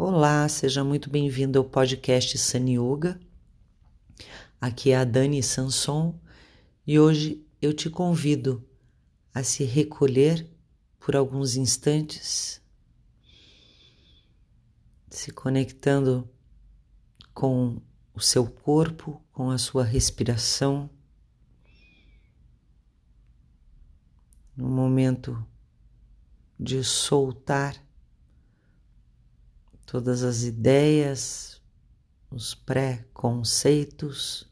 [0.00, 3.20] Olá, seja muito bem-vindo ao podcast Sun Yoga.
[4.60, 6.16] Aqui é a Dani Sanson
[6.86, 8.64] e hoje eu te convido
[9.34, 10.48] a se recolher
[11.00, 12.62] por alguns instantes,
[15.10, 16.30] se conectando
[17.34, 17.82] com
[18.14, 20.88] o seu corpo, com a sua respiração.
[24.56, 25.44] No momento
[26.56, 27.87] de soltar
[29.90, 31.62] todas as ideias,
[32.30, 34.46] os pré-conceitos.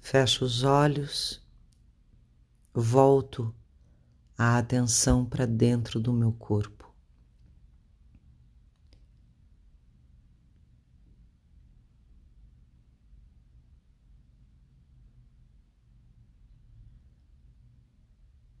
[0.00, 1.46] Fecho os olhos,
[2.72, 3.54] volto
[4.36, 6.91] a atenção para dentro do meu corpo.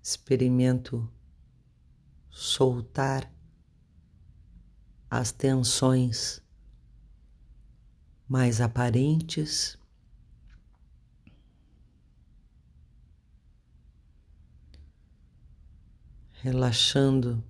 [0.02, 1.08] Experimento
[2.28, 3.32] soltar
[5.08, 6.42] as tensões
[8.26, 9.78] mais aparentes.
[16.32, 17.44] Relaxando,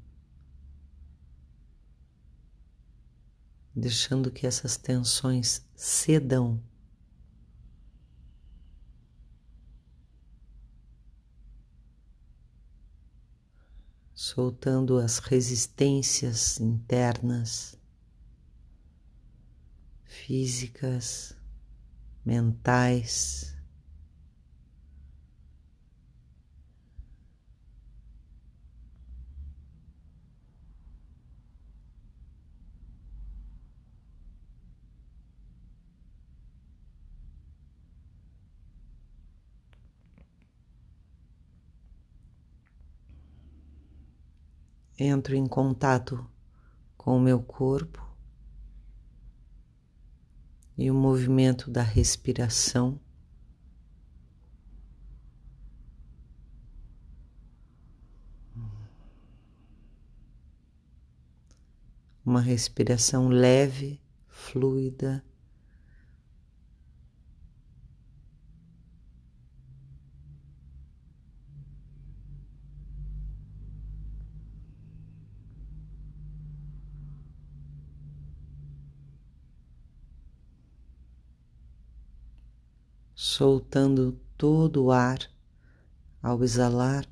[3.74, 6.62] deixando que essas tensões cedam
[14.34, 17.76] soltando as resistências internas,
[20.04, 21.36] físicas,
[22.24, 23.54] mentais.
[45.02, 46.24] Entro em contato
[46.96, 48.00] com o meu corpo
[50.78, 53.00] e o movimento da respiração.
[62.24, 65.24] Uma respiração leve, fluida.
[83.22, 85.30] Soltando todo o ar
[86.20, 87.08] ao exalar.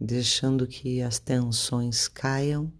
[0.00, 2.72] Deixando que as tensões caiam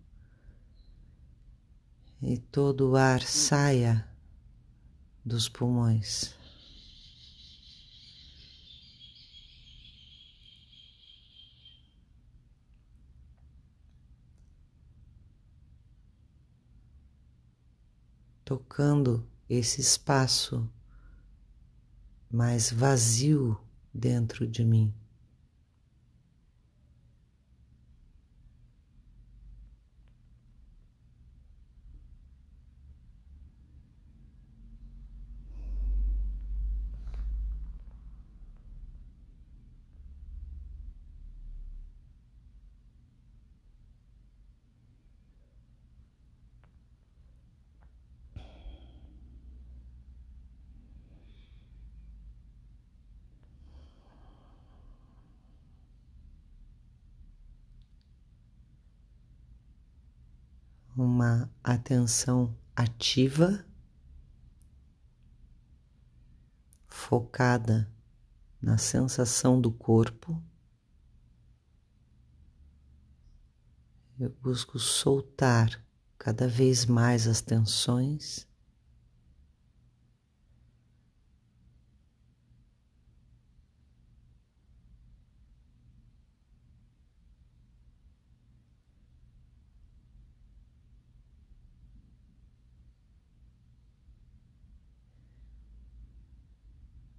[2.23, 4.14] e todo o ar saia
[5.25, 6.35] dos pulmões.
[18.45, 20.69] Tocando esse espaço
[22.31, 23.59] mais vazio
[23.93, 24.93] dentro de mim.
[60.97, 63.65] Uma atenção ativa,
[66.87, 67.91] focada
[68.61, 70.43] na sensação do corpo.
[74.19, 75.85] Eu busco soltar
[76.17, 78.47] cada vez mais as tensões.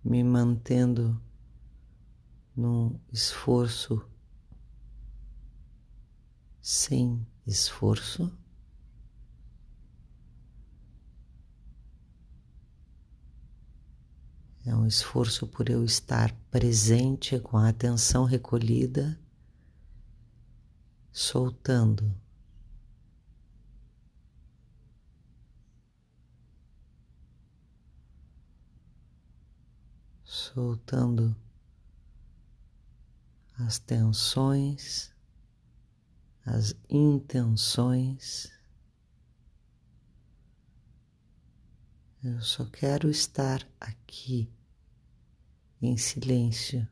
[0.05, 1.19] Me mantendo
[2.55, 4.07] num esforço
[6.61, 8.31] sem esforço.
[14.63, 19.19] É um esforço por eu estar presente com a atenção recolhida,
[21.11, 22.15] soltando.
[30.53, 31.35] Soltando
[33.57, 35.11] as tensões,
[36.45, 38.53] as intenções.
[42.23, 44.47] Eu só quero estar aqui
[45.81, 46.87] em silêncio.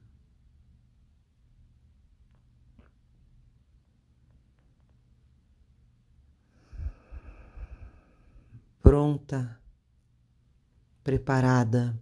[8.81, 9.61] Pronta,
[11.03, 11.95] preparada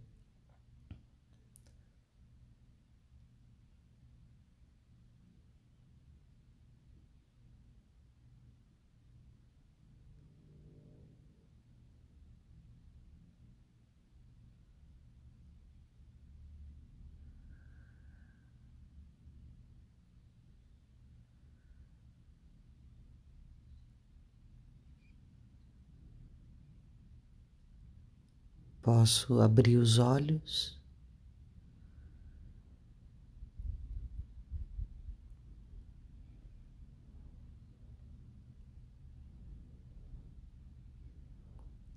[28.82, 30.80] Posso abrir os olhos.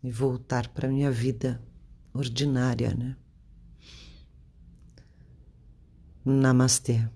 [0.02, 1.62] E voltar para minha vida
[2.12, 3.16] ordinária, né?
[6.22, 7.08] Namastê.